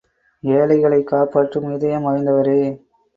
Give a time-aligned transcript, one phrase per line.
[0.43, 2.57] ஏழைகளைக் காப்பாற்றும் இதயம் வாய்ந்தவரே!